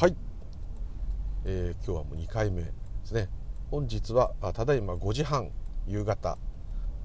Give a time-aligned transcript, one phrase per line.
[0.00, 0.14] はい、
[1.44, 2.70] えー、今日はもう2回目で
[3.02, 3.28] すね。
[3.68, 5.50] 本日はただいま5時半
[5.88, 6.38] 夕方、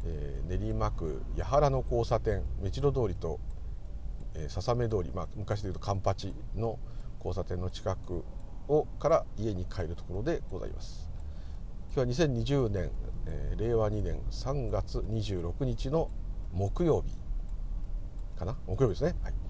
[0.05, 3.40] えー、練馬区八原の交差点目白通りと、
[4.36, 6.78] えー、笹目通り、まあ、昔でいうとカンパチの
[7.18, 8.24] 交差点の近く
[8.68, 11.10] をから家に帰るところでございます。
[11.96, 12.91] 今日は2020年、
[13.25, 16.12] えー、令和2年3月26日の
[16.52, 17.18] 木曜日
[18.38, 18.55] かな？
[18.68, 19.16] 木曜日ですね。
[19.23, 19.43] はい。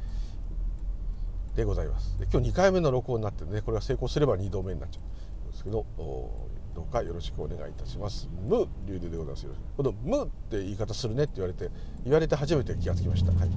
[1.56, 2.18] でございます。
[2.18, 5.00] で今日2回目の録音になってねこれが成功すれば2度目になっちゃ
[5.46, 8.28] うんですけどどうかよろしくお願いいたします。
[8.48, 9.48] 無流ででございます。
[9.78, 11.70] この無って言い方するねって言われて
[12.04, 13.32] 言われて初めて気がつきました。
[13.32, 13.50] はい。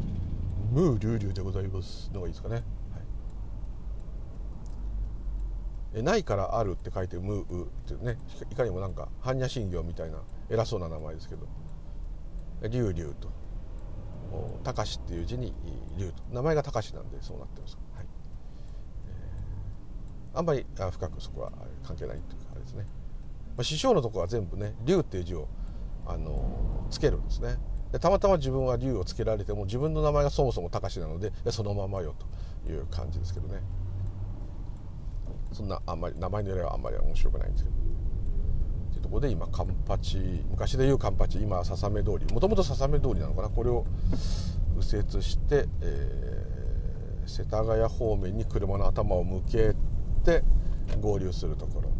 [0.73, 2.65] 無流流でございますのがいいですかね、はい、
[5.95, 7.47] えないからあるって書いて無うっ
[7.87, 8.19] ていうね
[8.51, 10.19] いかにもなんか般若心経みたいな
[10.51, 11.47] 偉そうな名前ですけど。
[12.69, 13.31] 龍龍と。
[14.65, 15.55] 高しっていう字に
[15.97, 16.15] 龍と。
[16.33, 17.79] 名前が高しなんでそうなってます、
[20.37, 22.85] あんまり深くそこは関係ないというかあれですね、
[23.57, 25.49] まあ、師匠のとこは全部ね龍っていう字を
[26.07, 27.57] あのつけるんですね。
[27.91, 32.15] でたまたま自分は龍をつけられても自分の名前がそもそも高しなのでそのままよ
[32.65, 33.61] という感じですけどね。
[35.53, 37.77] そんなあんまり名前の由来はあんまり面白くないんですけど。
[37.77, 37.79] っ
[38.91, 40.19] ていうところで今カンパチ
[40.51, 43.49] 昔でいうカンパチ今笹目通りもともと笹目通りなのかな？
[43.49, 43.87] これを
[44.75, 49.75] 右折して、えー、世田谷方面に車の頭を向け
[50.27, 50.43] て
[51.01, 51.91] 合流するところ。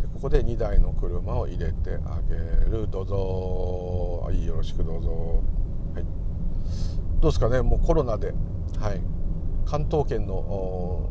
[0.00, 2.36] でここで2台の車を入れてあげ
[2.70, 2.88] る。
[2.90, 4.22] どうぞ。
[4.24, 5.42] はいよろしくどうぞ。
[5.94, 6.04] はい。
[7.20, 7.60] どうですかね。
[7.62, 8.32] もうコロナで
[8.80, 9.00] はい。
[9.66, 11.10] 関東圏の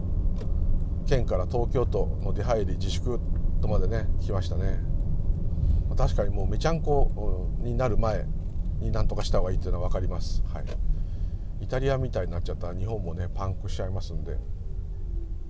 [1.06, 3.20] 県から東京都の出入り自粛
[3.62, 4.80] とまでね来ましたね。
[5.96, 8.26] 確かにもうめちゃんこになる前
[8.80, 10.66] になんとかした方がいいっていうのは分かります、はい、
[11.62, 14.38] イタリアみたいになっちゃったら日本もねパンクしちゃいますんで。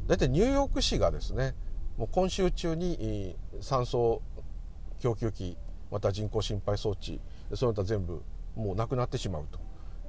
[0.08, 1.56] 大体ニューヨーク市がですね
[1.98, 4.22] もう今週中に酸素
[5.00, 5.58] 供給機
[5.92, 7.20] また人工心肺装置
[7.53, 8.22] その他全部
[8.56, 9.59] もうなくなってしまうと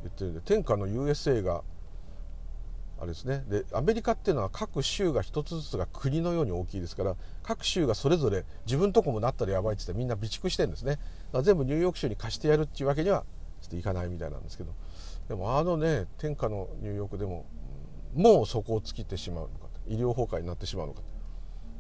[0.03, 1.63] 言ってるんで天下の USA が
[2.99, 3.45] あれですね。
[3.49, 10.99] でアメリカっていうのは各州が一つずつが国のように大きいですから各州がそれぞれ自分とこもなったらやばいって言ってみんな備蓄してるんですね。
[11.43, 13.25] 全部ニューヨーク州に貸してやるっていうわけには
[13.61, 14.73] ちょっといかないみたいなんですけど。
[15.29, 17.45] でもあのね天下のニューヨークでも
[18.15, 19.66] もうそこを尽きてしまうのか。
[19.89, 21.01] 医療崩壊になってしまうのか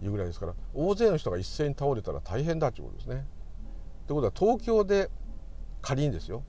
[0.00, 3.26] というぐらいですから大勢の人が一斉に倒れたら大変だということですね。
[4.06, 5.10] ということは東京で
[5.82, 6.44] 仮にですよ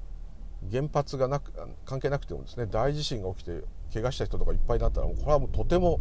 [0.71, 1.51] 原発がなく
[1.85, 3.63] 関係なくてもですね大地震が起きて
[3.93, 5.99] 怪我した人とかいっぱいだったらもうこれはもうとても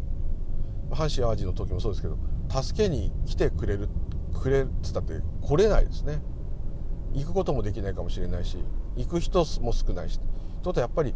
[0.89, 2.17] 阪神・淡路の時もそうですけど
[2.49, 3.89] 助けに来てくれる
[4.33, 6.21] くれっつったって来れないですね
[7.13, 8.57] 行くこともできないかもしれないし
[8.95, 10.29] 行く人も少ないしという
[10.63, 11.15] ことはやっぱり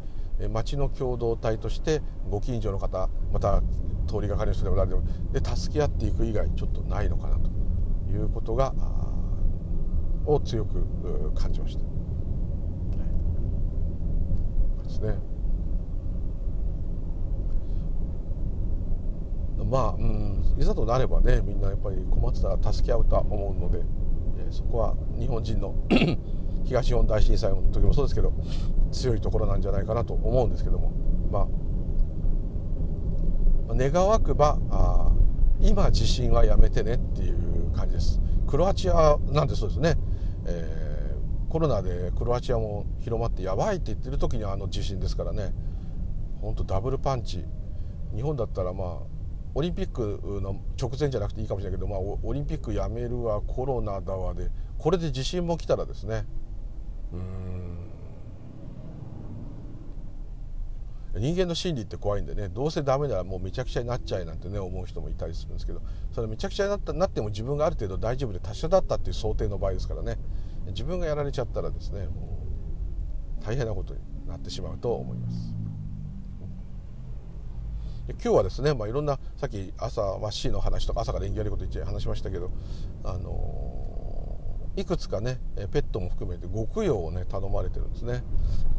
[0.50, 3.62] 町の共同体としてご近所の方また
[4.07, 7.50] 通りがかりの人でも誰でもで助け合っていく以外ちょっとないのかなと
[8.12, 8.74] いうことが
[10.25, 11.91] を強く感じました。
[14.84, 15.16] ですね。
[19.66, 23.79] まあ、うん、いざとなればねみんなやっぱり困ってたら助け合うとは思うので、
[24.38, 25.75] えー、そこは日本人の
[26.66, 28.34] 東日本大震災の時もそうですけど
[28.91, 30.91] 強いところなんじゃないかなと思うんですけども。
[31.31, 31.47] まあ
[33.74, 35.12] 願わくばあ
[35.62, 38.19] 今地震はやめてねっていう感じです。
[38.47, 39.96] クロアチアなんてそうですね、
[40.46, 40.91] えー
[41.52, 45.53] コロナでクロアチアも広まってやばいって言ってる時にあの地震ですからね。
[46.40, 47.44] 本当ダブルパンチ。
[48.16, 48.88] 日本だったらまあ
[49.53, 56.23] オリンピックの直前じゃなくていいかもしれないけど、まあ、オリンピックやめるわコロナだわでこれで地震も来たらですね。
[57.12, 57.71] うん。
[61.14, 65.82] 人間の心理って怖いんでねどうせダメならもうめちゃくちゃになっちゃえなんてね思う人もいたりするんですけど
[66.14, 70.18] それめちゃくちゃになったなっても自分がある程度大丈夫で達者だったっていう想定の場合ですからね
[70.68, 72.40] 自分がやられちゃったらですねも
[73.42, 75.62] う大変なことになってしまうと思います。
[78.12, 82.52] 今日はですね、まあ、いろんなさっき朝は C の話とか朝から縁起悪いこと言っちゃ話しましたけど、
[83.03, 83.81] あのー、
[84.76, 85.40] いくつかね
[85.72, 88.23] ペットも含めてご供養をね頼まれてるんですね。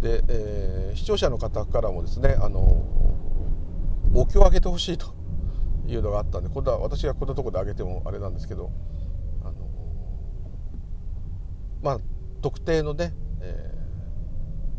[0.01, 2.61] で、えー、視聴者の方からもですね、あの、
[4.15, 5.15] お経をあげてほしいと
[5.87, 8.71] いうのがあったんで今度は私がこんなとこであげてもあれなんですけど
[9.43, 9.53] あの
[11.83, 11.99] まあ、
[12.43, 13.75] 特定のね、え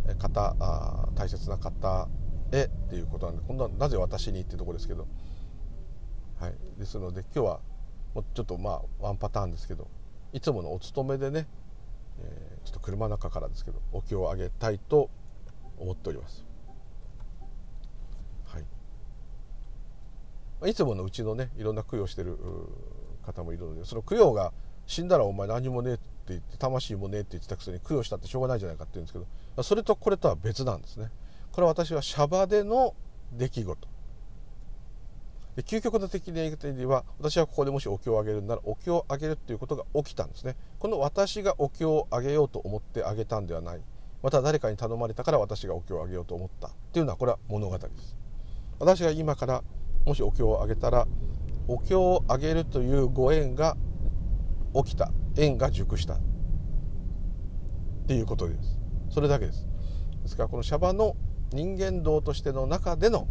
[0.10, 2.08] ー、方あ大切な方
[2.52, 5.08] へっていうことなんで今度はなぜ私にっていうところですけど、
[6.40, 7.60] はい、ですので今日は
[8.14, 9.90] もうちょっとまあワンパターンですけど
[10.34, 11.48] いつものお勤めでね、
[12.20, 15.10] えー、ちょっと車の中からですけどお経をあげたいと
[15.78, 16.44] 思っております。
[18.46, 18.60] は
[20.68, 20.72] い。
[20.72, 22.38] いつものうちのねいろんな供養してる
[23.24, 24.54] 方もいるのでその供養が
[24.88, 29.20] 死んだらお前何もねえって言って魂もねえって言ってたくせに供養したってしょうがないじゃないかって言うんですけ
[29.56, 31.12] どそれとこれとは別なんですね。
[31.52, 32.96] これは私はシャバでの
[33.32, 33.93] 出来事。
[35.56, 40.56] で究極の的な言い方では私はここでもしお経をあげるならお経をあげるっていうことが起きたんですね。
[40.80, 43.82] この私がお経をあげようと思ってあげたんではない。
[44.24, 48.16] また誰かに頼まれたから私がお経をあげようと思ったっていうのはこれは物語です。
[48.80, 49.64] 私が今から
[50.06, 51.08] もしお経をあげたら
[51.68, 53.78] お経をあげるというご縁が
[54.74, 55.12] 起きた。
[55.36, 56.20] 縁が熟したっ
[58.08, 58.78] ていうことです。
[59.10, 59.68] それだけです。
[60.24, 61.16] ですからこのシャバの
[61.52, 63.28] 人間道としての中での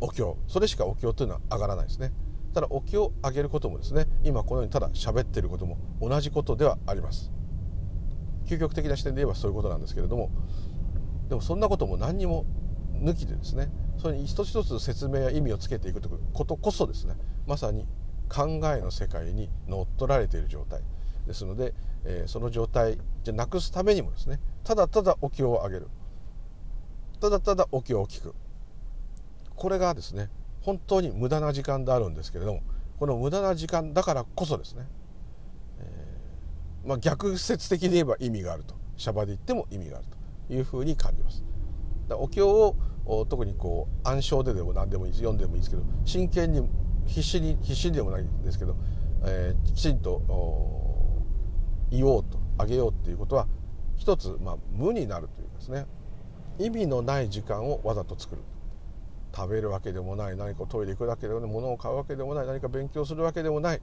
[0.00, 0.36] お経。
[0.46, 2.12] それしかお経というのは上がらないですね。
[2.54, 7.30] ただお経をあげることもですね今このようにただ喋ってることも同じことではあります。
[8.46, 10.30] 究極的な視点で言えばそういうことなんですけれども
[11.28, 12.46] でもそんなことも何にも
[12.94, 17.14] 抜きでですねそれに一つ一つ説明や意味をつけていくということこそですね
[17.46, 17.86] まさに
[18.28, 20.80] 考えの世界に乗っ取られている状態。
[21.26, 25.88] ですので、えー、その状態じゃなくすためにもですねただただお経をあげる。
[27.20, 28.34] ただただお経を聞く。
[29.56, 30.30] これがですね
[30.60, 32.62] 本当に無駄な時間であるんですけれども
[32.98, 34.86] この無駄な時間だからこそですね、
[35.80, 38.74] えー、まあ、逆説的に言えば意味があると。
[38.96, 40.06] シャバで言っても意味がある
[40.48, 41.44] というふうに感じます。
[42.10, 42.76] お経を
[43.28, 45.20] 特にこう暗唱ででも何でもいいです。
[45.20, 46.66] 読んでもいいですけど真剣に
[47.04, 48.76] 必死に必死でもないんですけど、
[49.24, 50.22] えー、きちんと
[51.90, 53.46] 言おうとあげようっていうことは
[53.96, 55.86] 一つ、まあ、無になるというかですね。
[56.58, 58.42] 意味のない時間をわざと作る。
[59.36, 60.36] 食べるわけでもない。
[60.36, 61.50] 何かトイレ行くわけでもない。
[61.50, 62.46] 物を買うわけでもない。
[62.46, 63.82] 何か勉強するわけでもない、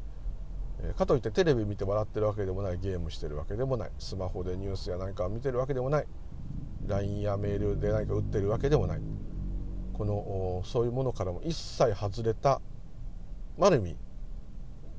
[0.81, 2.79] えかといってテレビ見て笑ってるわけでもない。
[2.79, 3.91] ゲームしてるわけでもない。
[3.99, 6.07] スマホでニュースや何かを見てるわけでもない。
[6.87, 9.01] LINE やメールで何か打ってるわけでもない。
[9.93, 12.59] このそういうものからも一切外れた
[13.59, 13.95] ある意味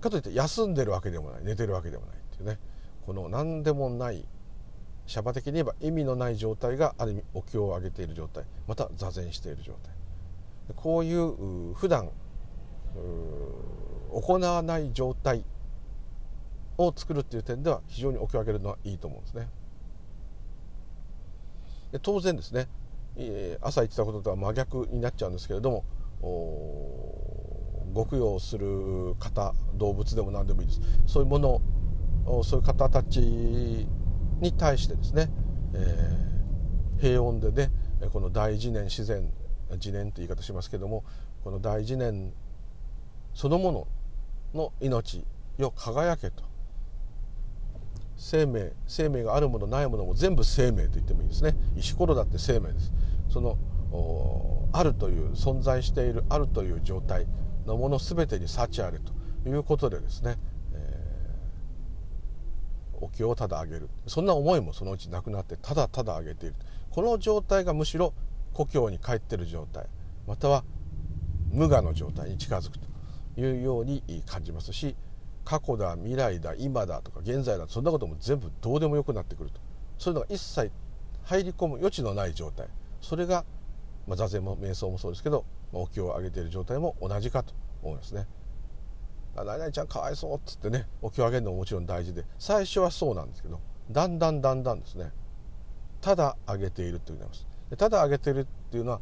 [0.01, 1.45] かといって休んでるわけでもない。
[1.45, 2.61] 寝てるわけでもないっていうね。
[3.05, 4.25] この何でもない
[5.07, 8.45] シャバ的に言えば意味のない状態がある意味お経を上げている状態。
[8.69, 9.94] また座禅している状態。
[10.77, 12.11] こういう普段
[14.13, 15.45] 行わない状態
[16.79, 19.49] を作るっていう点では非常にお経を上げるのはいいと思うんですね。
[21.93, 22.69] で当然ですね
[23.61, 25.85] 朝言ってたこととは真逆になっちゃうんですけれども
[27.93, 31.61] ご供養する方動物でも何でもいいですそういうもの
[32.43, 35.31] そういう方たちに対してですね、
[35.75, 37.71] えー、平穏でね
[38.13, 39.33] この大自然自然
[39.73, 41.05] 自然という言い方しますけども
[41.43, 42.33] この大自然
[43.35, 43.87] そのもの
[44.55, 45.25] の命
[45.59, 46.43] よ輝けと。
[48.17, 51.57] 生命生命があるものないものも全部生命と言ってもいいですね。
[51.77, 52.93] 石ころだって生命です。
[53.29, 53.59] その
[54.73, 57.27] あるという存在しているあるという状態
[57.67, 59.13] のもの全てに幸あれと
[59.49, 60.37] いうことでですね、
[60.73, 63.89] えー、お経をただあげる。
[64.07, 66.55] そんな思いもそのうちなくなってただただあげている。
[66.91, 68.15] この状態がむしろ
[68.55, 69.87] 故郷に帰ってる状態
[70.27, 70.65] または
[71.51, 72.87] 無我の状態に近づくと
[73.41, 74.97] いうように感じますし
[75.45, 79.61] 過去だ未来だ今だとか現在だそんなことも全部どうでもよくなってくると。
[79.99, 80.73] そういうのが一切
[81.25, 82.67] 入り込む余地のない状態。
[83.01, 83.45] それが、
[84.07, 88.27] まあ、座禅も瞑想もそうですけど、まあ、お経を上げている状態も同じかと思いますね。
[89.37, 95.11] 何々ちゃんかわいそうっつってねお経を上げるのももちろん大事で最初はそうなんですけどだんだんだんだんですね
[96.01, 97.54] ただ上げているということになります。
[97.77, 99.01] ただ上げてるっていうのは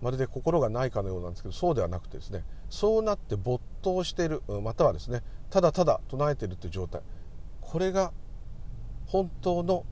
[0.00, 7.02] まるで心がないかのようなんですけどそうではなくてですねそうなって没頭しているまたはですねただただ唱えているという状態
[7.60, 8.12] これが
[9.06, 9.84] 本当の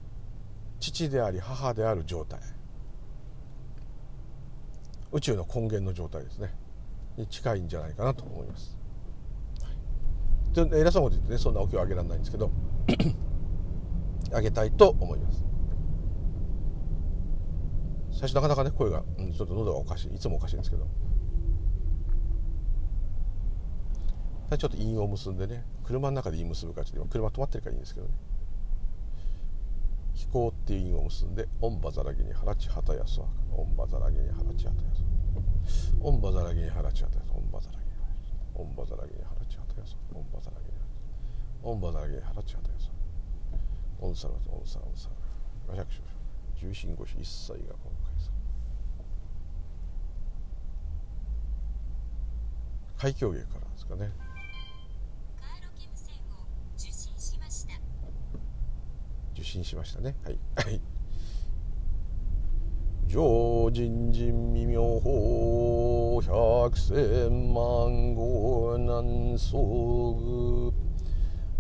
[0.79, 2.41] 父であり母である状態
[5.13, 6.53] 宇宙の根源の状態ですね
[7.17, 8.77] に近いんじゃないかなと思います。
[10.53, 12.51] で偉そうなこと言ってねそんなお経をあげられないんですけど
[14.33, 15.45] あげたいと思います。
[18.17, 20.15] 最初なかなかね声が、うん、ちょっと喉がおかしい。
[20.15, 20.87] いつもおかしいんですけど。
[24.57, 28.15] ちょっと韻を結んでね車の中で韻結ぶかちょっと今車止まってるからいいんですけどね。
[30.15, 35.03] 飛行っていう韻を結んで「オンバザラギに腹ちはたやそオンバザラギに腹ちはたやそ
[36.01, 37.91] オンバザラギに腹ちはたやそオンバザラギに
[38.55, 40.73] オンバザラギに腹ちはたやそオンバザラギに
[41.63, 42.91] オンバザラギに腹ちはたやそ
[43.99, 45.11] オンサラオンサラオンサ
[45.69, 46.16] ラ500種
[46.57, 48.31] 重心腰一切が今回さ
[52.97, 54.11] 海峡芸からですかね。
[59.35, 60.01] 受信しました。
[60.01, 60.17] ね。
[60.25, 60.39] はい。
[60.57, 60.81] はい。
[63.07, 70.15] 常人人未妙法百百千万号南総
[70.73, 70.86] 具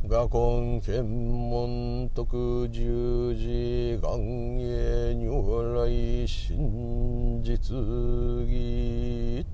[0.09, 4.21] 画根検問徳十字願
[4.57, 7.75] 永如来真実
[8.47, 9.45] 義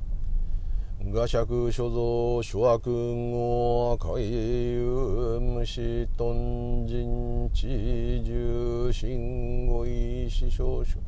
[1.10, 10.98] 画釈所蔵諸悪語海遊無視頓人知重心語意師匠書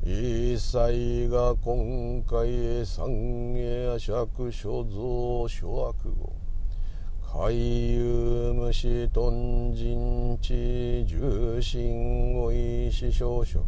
[0.00, 6.43] 一切が今回三下釈所蔵諸悪語
[7.36, 13.58] 海遊無視頓人知重心語意師匠書。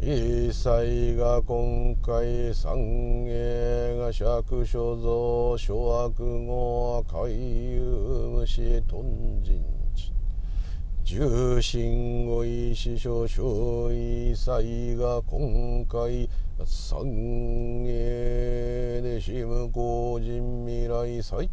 [0.00, 7.82] 一切が今回三下が釈所蔵諸悪語海遊
[8.32, 9.62] 無視頓人
[9.94, 10.10] 知
[11.04, 13.92] 重心語意師匠書。
[13.92, 16.30] 一切が今回
[16.64, 17.04] 三
[17.84, 21.50] 下でし無公人未来祭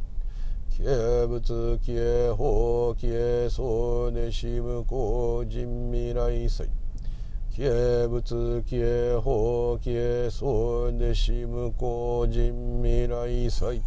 [0.78, 6.70] 軽仏軽法軽僧でし無公人未来祭
[7.56, 13.82] 軽仏軽法軽僧でし無公人未来祭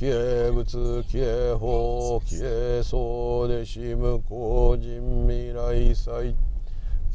[0.00, 6.34] 軽仏軽法軽僧でし無公人未来祭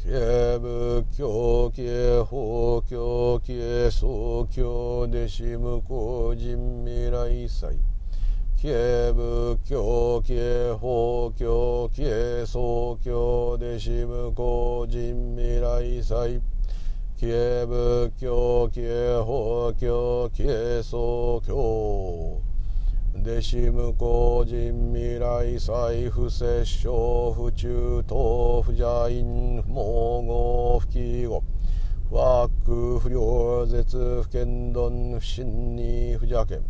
[0.04, 7.48] 軽仏教軽法教軽僧教でし無公人未来
[8.64, 16.40] 祭軽仏教軽法教軽僧教でし無公人未来祭
[17.20, 22.40] 軽仏教軽法教軽僧教
[23.22, 31.42] 弟子無公人未来祭不摂生不中等不邪因不毛語不記語
[32.08, 32.50] 不悪
[32.98, 36.62] 不良絶不剣丼不信に不邪剣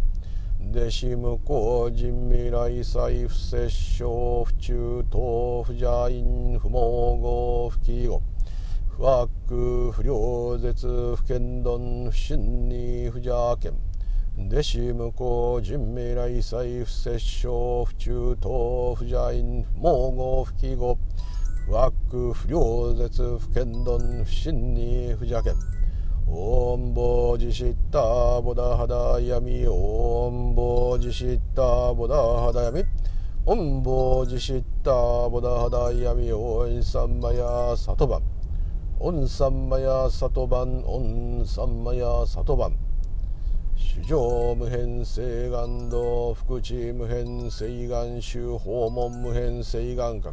[0.73, 5.21] 弟子無公人未来祭不摂生不中等
[5.62, 6.80] 不邪因不毛
[7.14, 8.21] 語不記語
[8.97, 13.30] 不悪不良絶不剣丼不信に不邪
[13.61, 13.73] 剣
[14.49, 17.50] 弟子無公人未来祭不摂生
[17.85, 18.50] 不中等
[18.94, 20.97] 不邪因不毛語不記語
[21.66, 25.74] 不悪口不両舌不慳貪不瞋恚不邪見
[26.26, 32.83] オンボジシッタボダハダヤミオンボジシッタボダハダヤミ
[33.47, 34.90] オンボジシッタ
[35.28, 38.23] ボダハダヤミオンサンマヤサトバン
[39.00, 42.76] オンサンマヤサトバンオンサンマヤサトバン
[43.76, 50.33] 衆生無辺誓願度福智無辺誓願集法門無辺誓願学。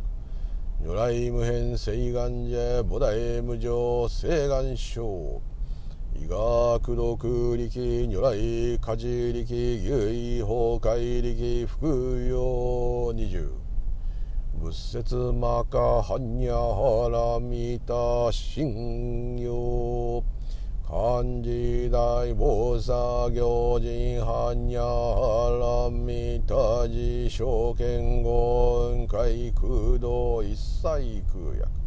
[0.84, 5.51] 如来無変誓願者菩提無常誓願書。
[6.14, 9.46] 医学毒力如来家事力
[9.90, 11.88] 唯法界力福
[12.28, 13.50] 用二十
[14.60, 20.24] 仏説マカハニャハラミタ信用
[20.88, 24.84] 漢字大菩薩行人般若
[25.16, 31.81] 波羅蜜多寺証券言海空洞一切空薬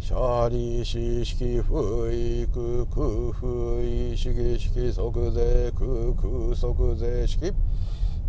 [0.00, 7.52] シャリシ式不育空不意式式即税空空即税式。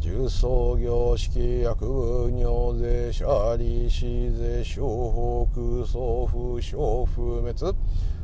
[0.01, 7.74] 重創業式薬部尿税シャリシ税小法空送不小不滅。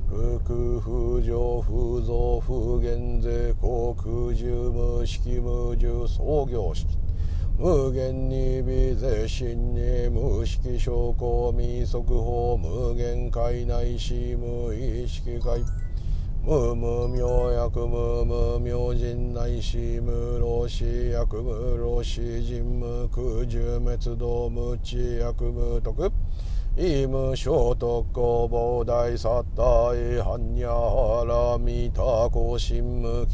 [0.10, 3.54] 福不上不増不減税。
[3.62, 7.07] 航空重無式無重創業式。
[7.60, 15.62] 無限に微税心に無式証拠未速報無限界内し無意識界。
[16.44, 26.12] 無無明薬無無明人内し無老死薬無老死人無空重滅道無知薬無徳。
[26.78, 33.26] イム聖徳公膨大サッタイハンニャハラミタコシンム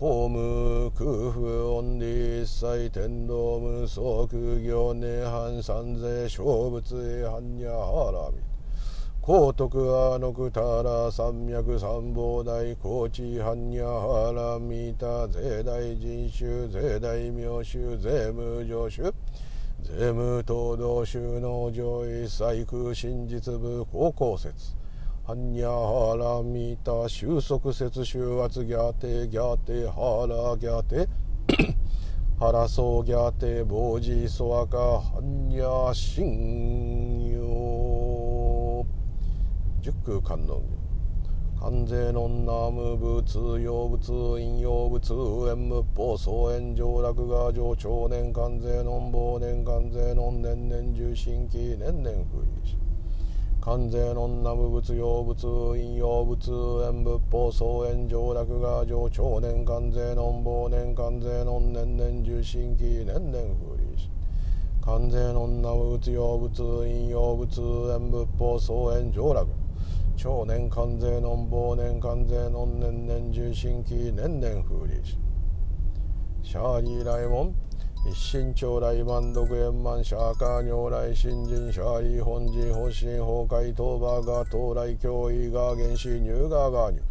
[0.00, 4.26] ケゲムケゲ公務空腹音理一切天道無足
[4.62, 8.38] 業涅槃三世小仏へ般若ハラミ
[9.20, 19.12] 高徳アノクタラ三脈三宝大高知般若ハラミタ税大人種税大名種税無常種
[19.82, 24.79] 税務東道収納上位細空真実部高校説。
[25.30, 31.08] 般若ハラミタ収束説収圧ギャテギャテハラギャテ
[32.40, 38.84] ハラソギャテボジソワカ般若心用
[39.80, 40.64] 十空観音
[41.60, 44.10] 関税の南無仏用仏
[44.40, 52.79] 引用仏縁無法総縁上落が上長年関税の忘年関税の年々重心期年々不意。
[53.60, 58.58] 関税の南無仏用仏引用仏縁仏法総縁上落。
[58.58, 64.10] が上長年関税の忘年関税の年々重心期年々不意
[64.80, 69.46] 関税の南無仏用仏引用仏縁仏法総縁上落。
[70.16, 75.18] 長年関税の忘年関税の年々重心期年々風利し。
[76.42, 77.54] シャーリー来門
[78.06, 87.02] 一心長来万独円満シャーカー如来新人シャーリー本人本心崩壊当場が到来脅威が原始入がが入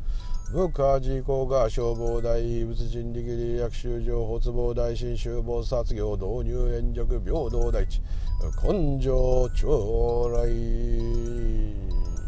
[0.51, 8.01] 部下事故が消防大仏人力利薬修上発防大新修防殺業導入援助平等大地
[8.63, 9.67] 根性将
[10.31, 12.18] 来。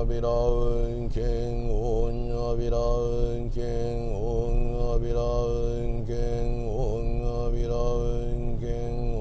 [0.00, 0.30] 阿弥陀
[0.64, 8.64] 恩健恩阿弥陀恩健恩阿弥陀恩健恩阿弥陀恩健
[9.12, 9.20] 恩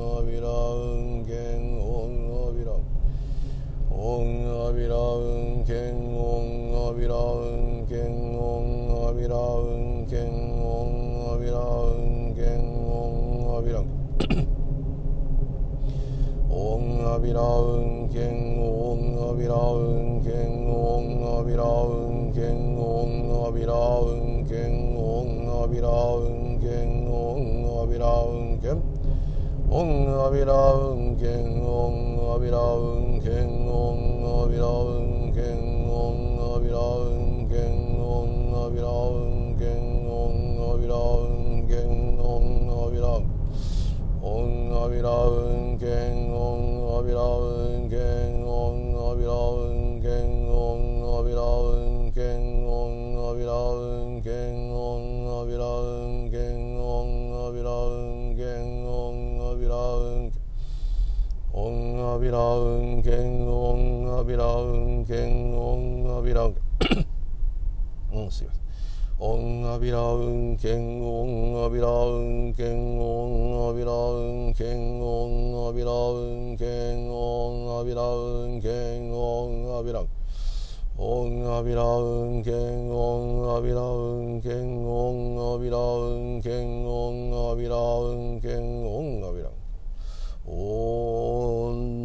[0.00, 0.48] 阿弥陀
[0.80, 1.36] 恩健
[1.76, 1.92] 恩
[2.32, 2.80] 阿弥陀
[3.92, 4.00] 恩
[4.48, 7.12] 阿弥陀恩健恩阿弥陀
[7.44, 8.48] 恩健恩
[8.96, 9.36] 阿弥陀
[9.68, 10.64] 恩健恩
[11.20, 11.60] 阿弥陀
[11.92, 12.23] 恩
[17.06, 19.58] アビラウンケンオンアビラウ
[19.92, 39.93] ンケンオンアビラウンケンオンアビラウンケンオンアビラウンケンオンアビラウンケンオンアビラウンケンオンアビラウンケンオンアビラウンケンオンアビラウンケンオンアビラウンケン
[44.34, 60.42] オンアビラウンケンオンアビラウンケンオンアビラウンケンオンアビラウンケンオンアビラウンケンオンアビラウンケンオンアビラウンケンオンアビラウンケン
[61.52, 67.06] オンアビラウンケンオンアビラウンケンオンアビラウンケン
[68.12, 68.63] うんすいません。
[69.26, 80.08] オンアビラウンケンオンアビラウンケンオンアビラウンケンオンアビラウンケンオンアビラウンケンオンアビラウン
[80.98, 89.64] オンアビラウンケンオンアビラウンケンオンアビラウンケンオンアビラウンケンオンアビラウン
[90.50, 92.03] ン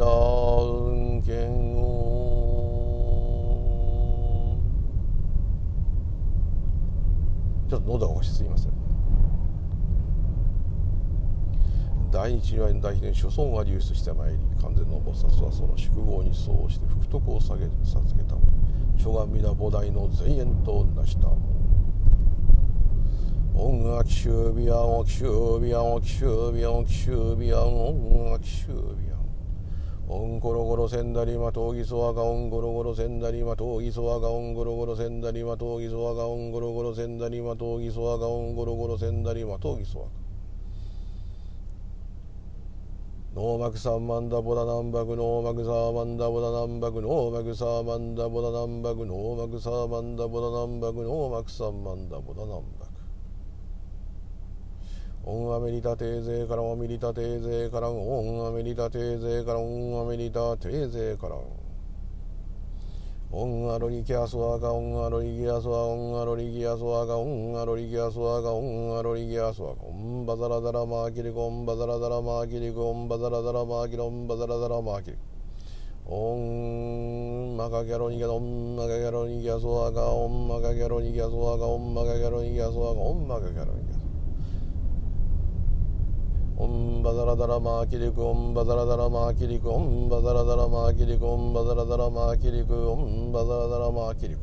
[0.00, 2.20] らんけんを
[7.70, 8.72] 喉がおかしすぎません
[12.10, 12.56] 大秘
[13.00, 18.36] 伝諸尊が流出してまいり完全の菩薩はその宿業に相応して福徳を下げ授けた
[18.96, 21.28] 諸願皆菩提の前縁となした
[23.54, 25.24] 音楽修備案音楽修
[25.58, 29.19] 備案音楽修備案音楽修備案音楽修備案
[30.12, 40.10] オンゴロゴロセンダリマトーギソワガオンゴロゴロセンダリマトーギソワガオンゴロゴロセンダリマトーギソワガオンゴロゴロセンダリマトーギソワガオンゴロゴロセンダリマトーギソワガ
[43.36, 52.79] ノーマクサーマンダボダナンバグノーマクサーマンダボダナンバグノーマクサーマンダボダナンバグノーマクサーマンダボダナンバグノーマクサーマンダボダナンバグ
[55.22, 58.48] オンアメリタテーゼからオミリタテーゼからオン。
[58.48, 60.00] アメリタテーゼからオン。
[60.00, 61.40] アメリタテーゼからオ
[63.46, 63.74] ン。
[63.74, 65.04] アロリキャスワガオン。
[65.04, 67.60] アロリギアスワオンアロリギアスワガオン。
[67.60, 68.98] アロリギアスワガオン。
[68.98, 70.24] アロリギアスワガオン。
[70.24, 75.18] バザラザラマーキリコンバザラザラマーキリコンバザラザラマーキリオンバザラザラマーキリ
[76.06, 77.58] オン。
[77.58, 78.74] マカギャロニギャオン。
[78.74, 80.48] マカギャロニギャスワガオン。
[80.48, 81.92] マカギャロニギャスワガオン。
[81.94, 83.28] マカギャロニギャスワガオン。
[83.28, 83.99] マカギャロニギャス
[86.60, 94.40] オンバザラダラマーキリクオンバザラダラマーキリクオンバザラダラマーキリクオンバザラダラマーキリクオンバザラダラマーキリク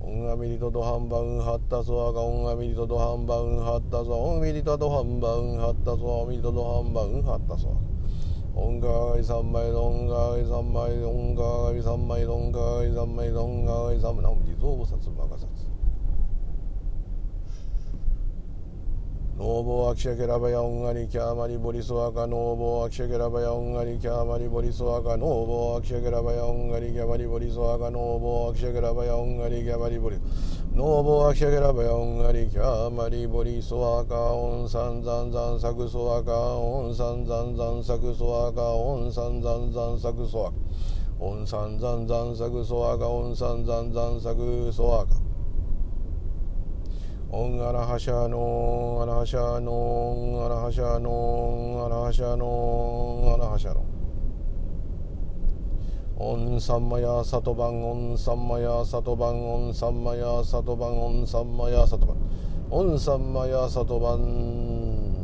[0.00, 15.65] オンアミリトドハンバウンハッタソアガオンアミリトドハンバウンハッタソアオンミリトドハンバウンハッタソアオミリトドハンバウンハッタソアオンガーイ三枚ドンガーイ三枚ドンガーイ三枚ドンガーイ三枚ドンガーイ三枚ナオミ地蔵菩薩マガサツ
[19.38, 30.16] ノーボーアキシェケラバヤオンガリキャーマリボリスワカノーボーアキシェケラバヤオンガリキャーマリボリスワカノーボーアキシェケラバヤオンガリキャマリボリスワカノーボーアキシェケラバヤオンガリキャマリボリ
[30.72, 40.56] ノーボーアキシェケラバヤオンガリキャーマリボリスワカオンサンザンザンサクソワカオンサンザンザンサクソワカオンサンザンザンサクソワカ
[41.20, 45.25] オンサンザンザンサクソワカオンサンザンザンサクソワカ
[47.28, 52.46] オンアラハシャノンアラハシャノンアラハシャノンアラハシャノ
[53.26, 53.84] ンアラハシャノン
[56.18, 62.18] オンサンマヤサトバンオンサンマヤサトバンオンサンマヤサトバンオンサンマヤサトバン
[62.70, 65.16] オンサンマヤサトバン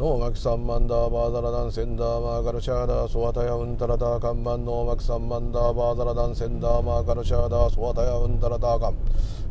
[0.00, 8.96] ノーマクサンマンダーバーダラダンセンダーマーカルシャーダーソワタヤウンタラターカンマンノーマクサンマンダーバーダラダンセンダーマーカルシャーダーソワタヤウンタラターカン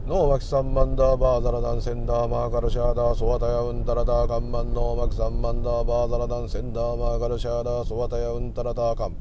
[0.10, 9.16] ノーマキサンマンダーバーザラダンセンダーマーカルシャーダーソワタヤウンタラターカンマンノーマキサンマンダーバーザラダンセンダーマーカルシャーダーソワタヤウンタラターカン。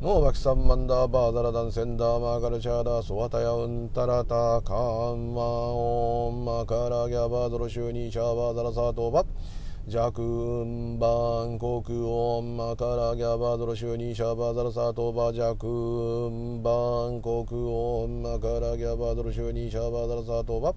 [0.00, 4.72] ノーマキサンマンダーバーザラダンセンダーマーカルシャーダーソワタヤウンタラターカ
[5.12, 5.34] ン。
[5.34, 9.24] マオンマカラギャバードロシュニーシャーバーザラサートバ。
[9.24, 20.72] ッャクンバンコクオンマカラギャバドロシュニシャバザラサトバジャクンバンコクオンマカラギャバドロシュニシャバザラサトバ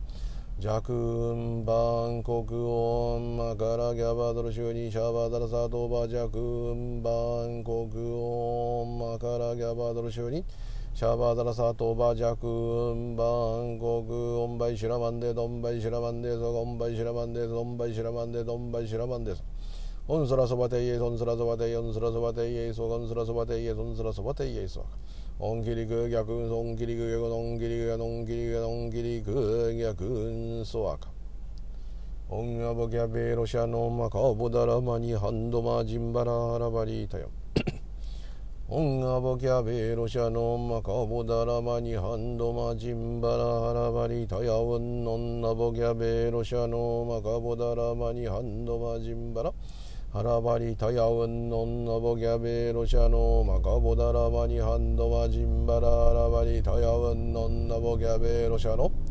[0.58, 7.12] ジャクンバンコクオンマカラギャバドロシュニシャバザラサトバジャクンバ
[7.46, 10.65] ンコクオンマカラギャバドロシュニシャバ
[10.98, 11.08] ダ
[11.44, 19.44] ラサートバジャクンバンコクオンバイシラマンデドンバイシラマンデソゴンバイシラマンデドンバイシラマンデドンバイシラマンデソ
[20.08, 24.86] オンスラソバテイエソンスラソバテイオンスラソバテイエソゴンスラソバテイエソンスラソバテイエソ
[25.40, 31.10] オンキリク逆オンキリク逆ノンキリクノンキリクノンキリク逆ソアカ
[32.30, 37.30] オンアボキャベロシャノマカオボダラマニハンドマジンバラハラバリータヨ
[38.68, 49.54] オンアボキャベロシャノマカボダラマニハンドマジンバラハラバリタヤウンノンナボキャベロシャノマカボダラマニハンドマジンバラ。
[50.12, 55.88] ハラバリタヤウンノンナボキャベロシャノマカボダラマニハンドマジンバラ。
[55.88, 59.05] ハラバリタヤウンノンナボキャベロシャノマ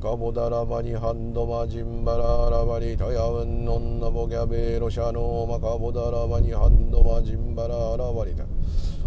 [0.00, 3.06] カボダラマニハンドマジンバララバリタ。
[3.06, 8.44] ヤウンノンナボキャベロシャノマカボダラマニハンドマジンバララバリタ。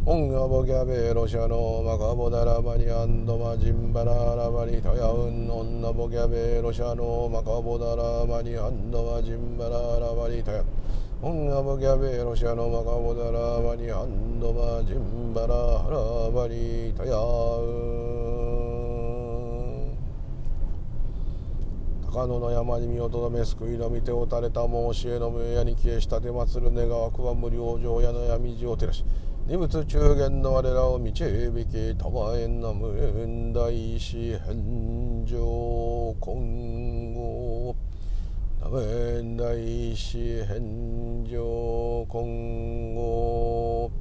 [0.05, 10.63] オンガボキャベロシャノマカボダラマニアンドマジンバララバリタヤウンノンナボキャベロシャノマカボダラマニアンドマジンバララバリタヤ
[11.23, 15.55] オンガボキャベロシャノマカボダラマニアンドマジンバラ
[15.89, 17.03] ラバリタ。
[17.03, 18.64] ヤウン
[22.15, 24.65] 高野の山に身をとどめ救いの御手を垂れた。
[24.65, 26.21] 申しえの無やに消えした。
[26.21, 29.03] て祭る願わくは無料上やの闇地を照らし
[29.47, 31.13] 二仏中元の我らを導
[31.69, 32.09] きた。
[32.09, 37.75] まえんな無大師返上今後
[38.61, 43.91] なめん大師返上今後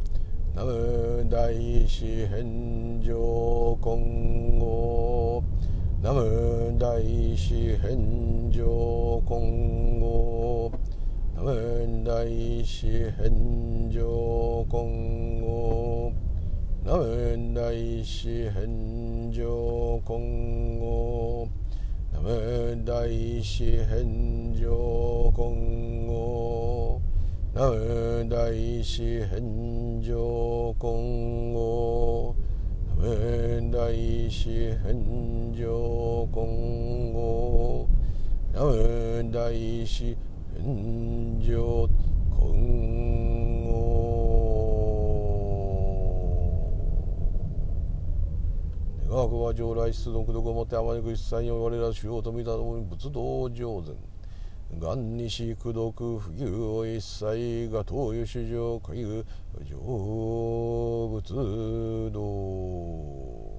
[0.55, 5.44] なめ大師返上今後
[6.04, 7.02] ナム大
[7.38, 10.72] 師返上今後
[11.36, 16.14] ナム大師返上今後
[16.86, 21.50] ナム大師返上今後
[22.14, 27.02] ナム大師返上今後
[27.54, 32.36] ナム大師返上今後
[33.05, 33.93] 大
[34.31, 37.87] 師返上今後
[38.55, 38.65] 南
[39.25, 39.53] 無大
[39.87, 40.17] 師
[40.57, 41.87] 天上
[42.31, 43.75] 今後
[49.07, 54.14] 願わくは将来出読読をもって天にく一切に我ら主要と見たのに仏道上善
[54.79, 59.25] がんにしくどく不牛を一切が東湯市場かゆ
[59.71, 63.55] 上仏道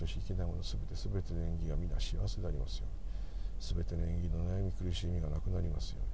[0.00, 0.48] 等しい生きない
[1.08, 3.00] ものすべての縁起が皆幸せでありますように。
[3.60, 6.08] すべての縁起の悩み苦しみがなくなりますように。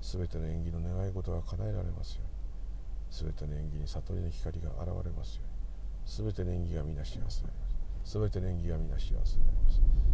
[0.00, 2.30] すべての縁起の願い事が叶えられますように。
[3.10, 5.52] すべての縁起に悟りの光が現れますように。
[6.06, 8.08] すべての縁起が皆幸せであります。
[8.08, 9.70] すべての縁起が皆幸せでありま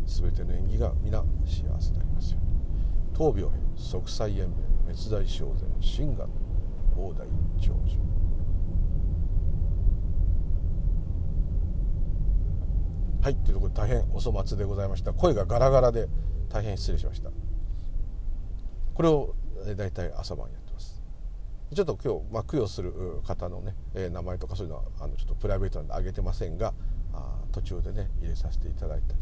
[0.08, 0.14] す。
[0.14, 2.52] すべての縁起が皆幸せでありますように。
[3.12, 4.56] 闘病兵息災延命
[4.94, 6.28] 滅罪正然心願
[6.96, 7.26] 大大
[7.60, 8.21] 長寿。
[13.22, 15.12] はいというところで大変お粗末でございました。
[15.12, 16.08] 声がガラガラで
[16.48, 17.30] 大変失礼しました。
[18.94, 19.36] これを
[19.76, 21.00] 大体朝晩やってます。
[21.72, 22.92] ちょっと今日、まあ、供養する
[23.24, 26.74] 方のね、え、名前とかそういうのはあのちょっとプライベートなんで挙げてませんが
[27.12, 29.18] あ途中でね入れさせていただいたり。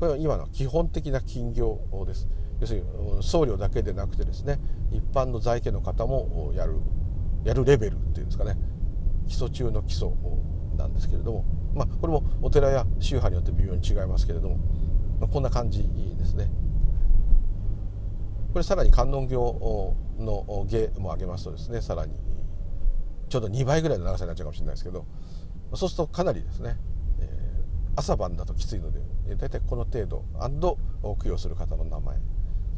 [0.00, 2.26] これは今の基本的な金行です。
[2.60, 4.58] 要するに僧侶だけでなくてですね
[4.90, 6.76] 一般の在家の方もやる
[7.44, 8.56] やるレベルっていうんですかね。
[9.26, 10.08] 基礎中の基礎
[10.78, 11.57] なんですけれども。
[11.78, 14.56] まあ、これもお寺や宗派によって微妙に違いますけれども、
[15.20, 15.88] まあ、こんな感じ
[16.18, 16.50] ですね。
[18.52, 19.36] これさらに観音経
[20.18, 22.14] の芸も上げますとですねさらに
[23.28, 25.06] ちょうど2倍ぐらいの長さになっちゃうかもしれないですけど
[25.74, 26.76] そうするとかなりですね、
[27.94, 29.00] 朝晩だときついので
[29.36, 30.24] 大体この程度
[31.02, 32.16] 供養する方の名前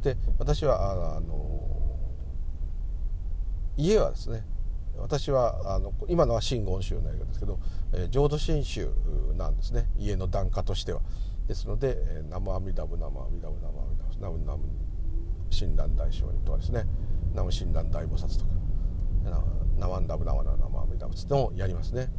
[0.02, 1.70] で私はあの
[3.76, 4.44] 家はですね
[5.00, 7.58] 私はあの今のは真言宗の映画ですけど、
[7.92, 8.88] え、浄土真宗
[9.36, 9.88] なんですね。
[9.98, 11.00] 家の檀家としては。
[11.50, 11.98] ですので
[12.30, 14.68] 「南無阿弥陀仏南無阿弥陀仏南無阿弥陀仏南無南無
[15.50, 16.86] 親鸞大聖人」とかですね
[17.34, 18.50] 「南無親鸞大菩薩」とか
[19.74, 22.12] 「南無ダブ南無南無阿弥陀仏」もやりますね。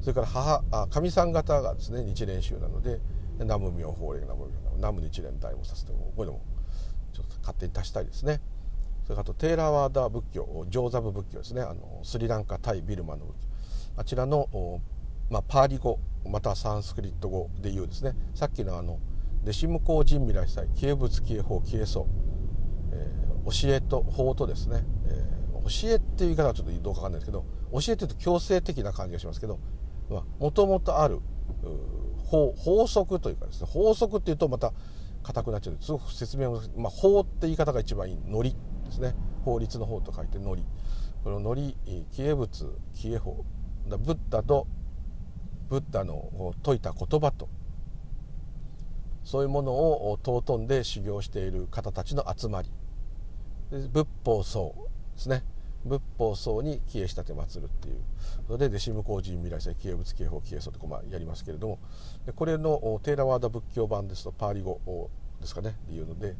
[0.00, 2.98] それから母あ神さん方がですね日蓮宗なので
[3.38, 6.40] 「南無妙法蓮南無南無日蓮大菩薩」とこれでも
[7.12, 8.40] ちょっと勝手に足したいですね。
[9.04, 11.62] それからとテーラワーダー仏教ジョーザブ仏教ですね。
[11.62, 13.48] あのスリランカタイビルマの仏教
[13.96, 14.80] あちらの、
[15.30, 18.14] まあ、パーリ語またサンスクリット語でいうですね。
[18.34, 18.98] さっきのあの
[19.44, 22.06] デシムコー人未来祭消え仏消え法消えそう、
[22.92, 29.58] えー、教えと法とですね、えー、教えっていう言い方はちょっとどうかわかんないですけど教えっていうと強制的な感じがしますけど
[30.38, 31.20] もともとある
[32.24, 34.72] 法法則というかですね法則っていうとまた
[35.22, 38.18] 硬くなっちゃうすごく説明も、まあ、法って言い方が一番いい。
[38.26, 38.56] ノリ。
[38.92, 39.14] ですね。
[39.44, 40.64] 法律の法と書いてのり。
[41.24, 41.76] こののり
[42.10, 43.44] 消え仏消え法。
[43.86, 44.66] ブッダと
[45.68, 47.48] ブッダの説いた言葉と。
[49.24, 52.70] そういうものを尊んで修行している方たちの集まり。
[53.70, 54.74] 仏法僧
[55.14, 55.44] ですね。
[55.84, 57.96] 仏法僧に消え仕立て祀るっていう。
[58.48, 61.78] ので弟子向人未来祭消え仏消え法消え僧とかまあやりますけれども。
[62.36, 64.80] これのテーラワーダ仏教版ですとパーリ語
[65.40, 65.70] ですかね。
[65.70, 66.36] っていうので。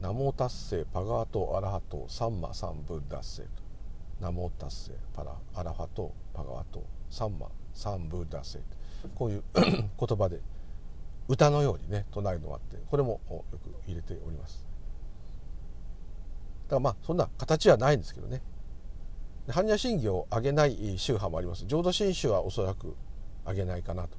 [0.00, 3.48] ナモ達成パガートアラハトサンマサンブッダッセと。
[4.20, 8.60] ナモ達成パラアラファトパガートサンマサンブッダッセ
[9.14, 10.40] こういう 言葉で
[11.28, 14.64] 歌のようにね唱えるのがあってこれもよく入れております。
[16.66, 18.42] だからまあそんな形はないんですけどね。
[19.48, 21.66] 般若心経を上げない宗派もあります。
[21.66, 22.96] 浄土真宗はおそらく
[23.46, 24.16] 上げないかなと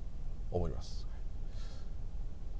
[0.52, 1.07] 思います。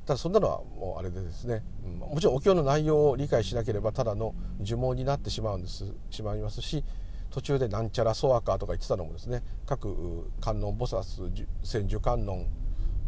[0.08, 5.94] ただそんなのはもうあれでですね、うんもちろんお経の内容を理解しなければただの呪文になってしまうんです。
[6.10, 6.86] しまいますし
[7.30, 9.44] 途中でなんちゃらソアカとか言ってたのもですね。
[9.66, 12.48] 各観音菩薩千手観音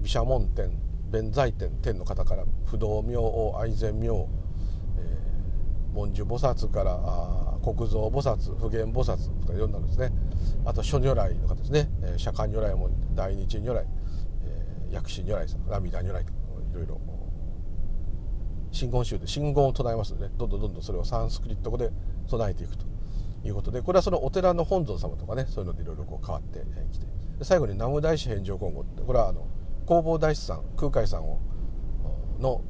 [0.02, 0.78] 毘沙門天
[1.10, 4.28] 弁財天天の方から不動明王愛禅明、
[4.98, 10.12] えー、文殊菩薩からあ国蔵菩薩普賢菩薩とか読んだんですね。
[10.66, 13.86] あと諸如来の方ですね、えー、釈迦如来も大日如来、
[14.44, 16.39] えー、薬師如来さん阿弥陀如来とか。
[16.80, 17.00] ろいろ
[18.72, 21.92] 真言宗で真言を唱えますのでどんどんどんどんそれをサンスクリット語で
[22.30, 22.86] 唱えていくと。
[23.42, 26.60] いうことでこれはそのお寺の本尊様とかねそういうのでいろいろこう変わって
[26.92, 27.06] きて。
[27.42, 29.48] 最後に南無大師返上今後ってこれはあの
[29.88, 31.40] 弘法大師さん空海さんを
[32.40, 32.62] の、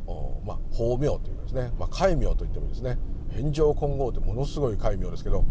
[0.46, 2.98] まあ、法名というかですね、まあ、戒名といってもいいですね。
[3.32, 5.44] 返上金剛ってものすごい戒名ですけど、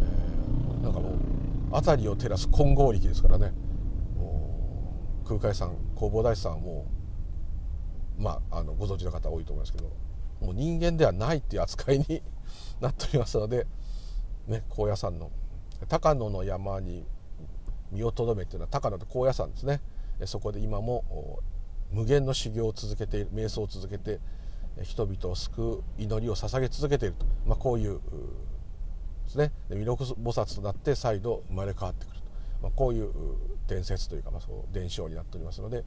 [0.00, 3.52] えー、なんかもう辺りを照らす金剛力ですからね。
[5.24, 6.95] 空海さん弘法大師さんはもう
[8.18, 9.90] まああのご存知の方多いと思いますけど
[10.40, 12.22] もう人間ではないっていう扱いに
[12.80, 13.66] なっておりますので、
[14.46, 15.30] ね、高野山の
[15.88, 17.04] 高野の山に
[17.92, 19.80] 身をとどめっていうのは高野と高野山ですね。
[20.24, 21.42] そこで今も
[21.92, 24.18] 無限の修行を続けている瞑想を続けて
[24.82, 28.00] 人々を救う祈りを捧げ続けていると、まあ、こういう
[29.26, 29.52] ですね。
[29.70, 32.26] 弥勒菩薩となって再度生まれ変わってくると、
[32.62, 33.12] まあ、こういう
[33.66, 35.84] 伝説というか、まあ、そう伝承になっておりますので、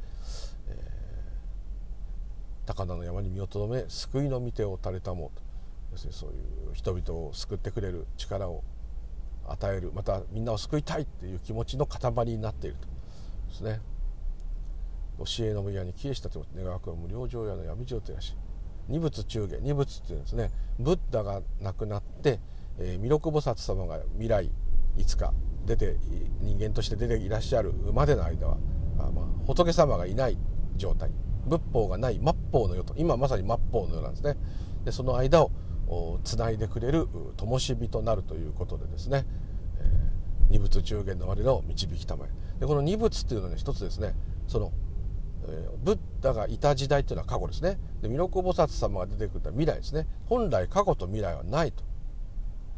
[2.69, 5.43] 高田の山に身をとどめ救いの御手を垂れたもうと
[5.91, 6.34] 要するにそうい
[6.71, 8.63] う人々を救ってくれる力を
[9.47, 12.88] 与えるまたみんなを救いたいっていう気持ちの塊になっていると。
[13.49, 13.82] ですね。
[15.17, 18.38] 教えの宮に帰依したと願わくは無料上屋の闇上とやし
[18.88, 20.51] 二仏中下二仏っていうんですね。
[20.77, 22.39] ブッダが亡くなって、
[22.77, 24.51] えー、弥勒菩薩様が未来
[24.95, 25.34] いつか
[25.65, 25.97] 出て
[26.39, 28.58] 人間として出ていらっしゃるまでの間は、
[28.95, 30.38] まあ仏様がいない
[30.77, 31.10] 状態。
[31.45, 34.36] 仏法がない末法の世と今まさに末法の世なんですね。
[34.86, 35.52] でその間を
[36.23, 39.25] つないでくれる灯火となるということでですね、
[39.80, 42.60] えー、二仏中元の我らを導きたまえ。
[42.60, 44.13] でこの二仏っていうのは、ね、一つですね
[44.47, 44.71] その、
[45.47, 47.80] え、ブッダがいた時代っていうのは過去ですね。
[48.02, 50.08] で弥勒菩薩様が出てくるのは未来ですね。
[50.25, 51.89] 本来過去と未来はないと。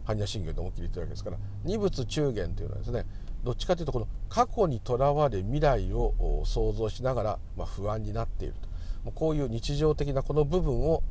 [0.05, 3.05] 般若心経で思いっきり言ってるわけですから二仏中元というのはですね
[3.43, 8.55] どっちかというとこの過去にとらわれ未来を想像しながら、ま、不安になっている
[9.03, 9.11] と。
[9.11, 11.01] こういう日常的なこの部分を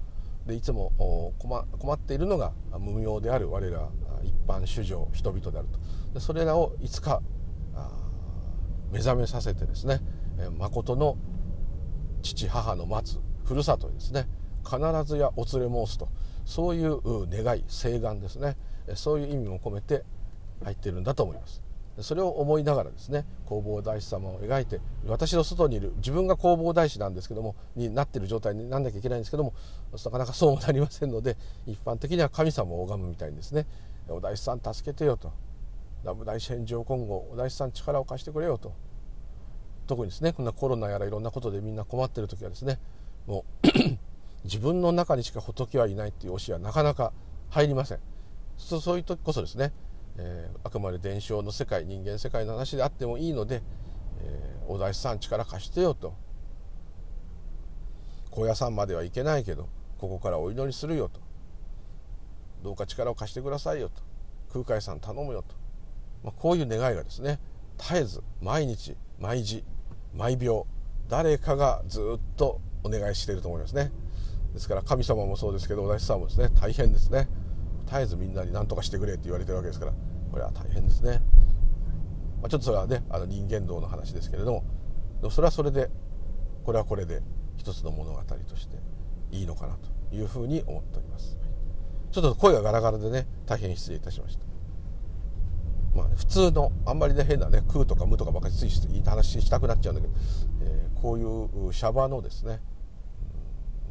[0.47, 0.93] でいつも
[1.39, 3.89] 困っているのが無名である我ら
[4.23, 5.79] 一般主情人々であると。
[6.15, 7.21] でそれらをいつか
[8.93, 10.01] 目覚めさせてですね
[10.57, 11.17] 誠の
[12.23, 14.29] 父母の待つふるさとにですね
[14.65, 16.09] 必ずやお連れ申すと。
[16.45, 18.57] そういう願い請願ですね。
[18.95, 20.05] そういう意味も込めて
[20.65, 21.63] 入っているんだと思います。
[22.01, 29.53] それを思いながらですね弘法大師様を描いて私の外にいる自分が弘法大師なんですけどもになってる状態になんなきゃいけないんですけども
[29.93, 33.67] なかなかそうもなりませんので一般的には神様を拝むみたいにですね
[34.09, 35.33] 「お大師さん助けてよ」と
[36.03, 38.73] 「南無大師返上今後お大師さん力を貸してくれよ」と。
[39.87, 42.79] 特にですねこんなコロナやらいろんなことでみんな困ってる時はですね
[43.27, 43.69] もう
[44.45, 47.13] 自分の中にしか仏はいないっていう教えはなかなか
[47.51, 47.99] 入りません。
[48.57, 49.73] そういう時こそですね
[50.23, 53.63] えー、あくまで伝承の世界人間世界の話であってもいいので、
[54.23, 56.15] えー、お大師さん力貸してよと。
[58.31, 61.21] 高野山までは行けないけどここからお祈りするよと。
[62.63, 64.03] どうか力を貸してくださいよと。
[64.53, 65.55] 空海さん頼むよと、
[66.23, 67.41] まあ、こういう願いがですね
[67.79, 69.65] 絶えず毎日毎時
[70.15, 70.67] 毎秒
[71.09, 73.91] 誰かがずっとお願いしていると思いますね。
[74.53, 77.29] ですから神様もそうですけどお大師さんもですね大変ですね。
[77.87, 79.93] 絶えずみんなに何とかしてくれって言われてるわけですから。
[80.31, 81.21] これは大変ですね、
[82.41, 84.65] まあ、ちょっとそれはねあの人間道の話ですけれども
[85.21, 85.91] でもそれはそれで
[86.65, 87.23] これはこれで
[87.57, 88.77] 一つの物語として
[89.33, 91.39] いいのかなというふうに思っております。
[92.11, 94.45] ちょっと声がガラガラでね大変失礼いたしました。
[95.95, 100.15] まあ、普通のあんまりね変なね空とか無とかばっかりついていい話したくなっちゃうんだけど、
[100.63, 102.61] えー、こういうシャバのですね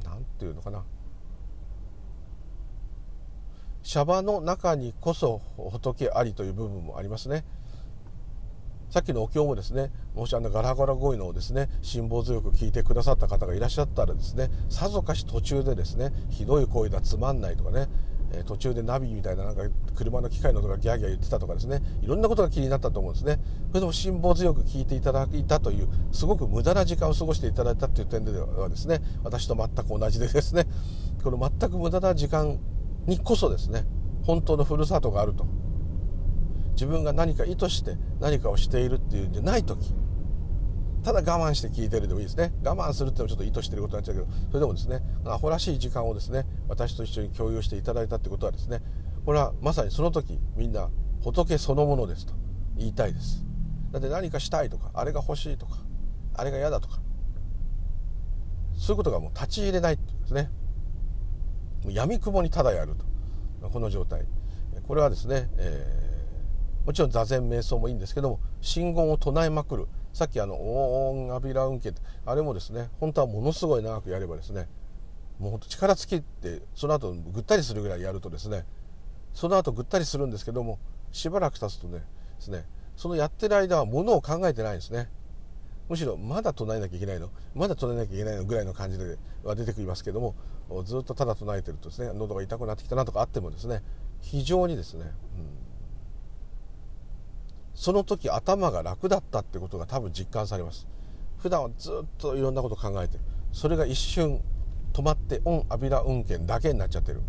[0.03, 0.83] 何ていうのかな。
[3.89, 7.43] シャバの中にこそ仏ありという部分もありますね。
[8.91, 17.87] さっきのお経もですねもしあのガラガラ声のをですね辛抱強く聞いてくださった方がいらっしゃったらですねさぞかし途中でですねひどい声だつまんないとかね
[18.31, 19.63] え途中でナビみたいななんか
[19.95, 23.39] 車の機械の音がギャーギャー言ってたとかですねいろんなことが気になったと思うんですね。
[23.69, 30.67] それでも辛抱強く聞いていただいたというすごく無駄な時間を過ごしていただいたという点ではですね私と全く同じでですね
[31.23, 32.59] この全く無駄な時間
[33.05, 33.85] にこそですね
[34.23, 35.45] 本当のふるさとがあると。
[36.73, 39.93] 自分が何か意図して何かをしているっていうんじゃない時
[41.03, 42.53] ただ我慢して聞いてるでもいいですね。
[42.63, 48.81] 我慢するっていうのはちょっと意図してることになっちゃうけどそれでもですねアホらしい時間をですね私と一緒に共有していただいたってことはですね
[49.25, 50.89] これはまさにその時みんな
[51.21, 52.33] 仏そのものですと
[52.77, 53.43] 言いたいです。
[53.91, 55.77] だって何かしたいとかあれが欲しいとか
[56.33, 57.01] あれが嫌だとか
[58.77, 60.49] そういうことがもう立ち入れないっていうんですね。
[61.87, 62.95] 闇雲にただやる
[63.61, 63.69] と。
[63.69, 64.25] この状態。
[64.87, 69.87] これはですね、えー、もちろん座禅瞑想もいいんですけども真言を唱えまくる。
[70.13, 74.67] さっきあの「オーンアビラ運慶」ってあれもですね本当はものすごい長くやればですね
[75.37, 78.65] もう本当力尽きてその後ぐったりするぐらいやるとですね
[79.33, 80.79] その後ぐったりするんですけども
[81.11, 82.05] しばらく経つとねで
[82.39, 82.65] すね
[82.95, 85.09] そのやってる間はものを考えてないんですね。
[85.89, 87.29] むしろまだ唱えなきゃいけないの？
[87.55, 90.35] まだ唱えなきゃいけないのぐらいの感じでは出てきますけども
[90.83, 93.81] ずっとただ唱えてるとですね喉が痛くなってきたなとかあってもですね
[94.21, 95.11] 非常にですね、うん、
[97.73, 100.87] その時頭が楽だったってことが多分実感されます。
[101.39, 103.17] 普段はずっといろんなこと考えて
[103.51, 104.41] それが一瞬
[104.93, 107.21] 止まってオンアビラ運転だけになっちゃってる。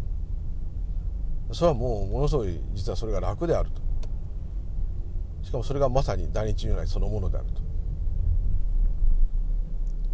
[1.52, 3.80] それはもうものすごい実はそれが楽であると。
[5.42, 7.69] しかもそれがまさに大日如来そのものであると。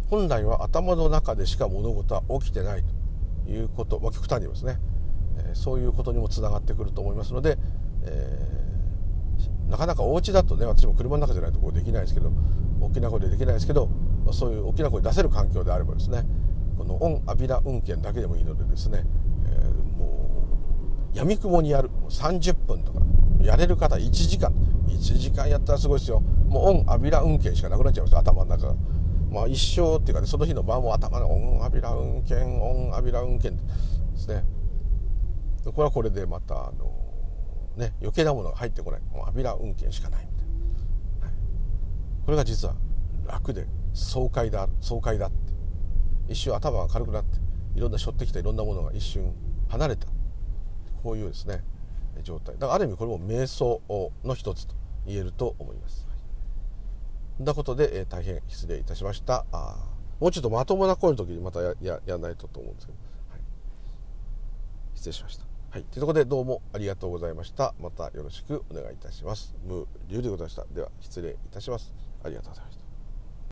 [0.09, 2.83] 本来は頭の中でしか物事は起きてない
[3.45, 4.79] ということ、まあ、極端に言いますね、
[5.51, 7.57] え、そういうことにもつながってくると思いますので、
[8.03, 12.31] えー、なかなかお家だとね私も車の中じゃないとこうできないですけど
[12.79, 13.87] 大きな声でできないですけど、
[14.25, 16.23] まあ、そういう大きな声出せる環境であればですね
[16.77, 19.03] このオンアビラ運転だけでもいいのでですね、
[19.45, 20.47] えー、も
[21.13, 23.01] うやみくもにやる30分とか
[23.41, 24.53] やれる方1時間
[24.87, 28.75] 1時間やったらすごいですよもうオンアビラ運転しかなくなっちゃいます頭の中が。
[29.29, 33.57] まあ、一生っていうかねその日の晩も頭のオンアビラ運転オンアビラ運転で
[34.15, 34.43] すね。
[35.65, 36.91] これはこれでまたあの
[37.75, 39.01] ね余計なものが入ってこない。
[39.01, 40.47] もうアビラ運転しかないみたい
[41.21, 41.35] な、はい、
[42.25, 42.75] これが実は
[43.25, 45.35] 楽で爽快だ爽快だって。
[46.29, 47.37] 一瞬頭が軽くなって
[47.75, 49.33] いろんな背負ってきたいろんなものが一瞬
[49.67, 50.07] 離れた。
[51.03, 51.63] こういうですね
[52.23, 52.55] 状態。
[52.55, 53.81] だからある意味これも瞑想
[54.23, 54.75] の一つと
[55.05, 56.06] 言えると思います。
[57.39, 59.45] なことで、えー、大変失礼いたしました。
[59.51, 59.77] あ
[60.19, 62.97] もうちょっとまともな声の時にまたやややらないとと思うんですけど、
[63.29, 63.41] はい、
[64.95, 65.45] 失礼しました。
[65.69, 65.83] はい。
[65.83, 67.75] というところでどうもありがとうございました。
[67.79, 69.53] またよろしくお願いいたします。
[69.65, 70.65] 無流でございました。
[70.73, 71.93] では失礼いたします。
[72.23, 72.76] ありがとうございました。